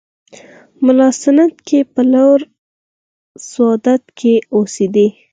[0.85, 2.37] ملا سنډکی په لوړ
[3.51, 5.07] سوات کې اوسېدی.